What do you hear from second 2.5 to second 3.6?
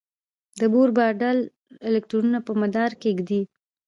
مدارونو کې ږدي.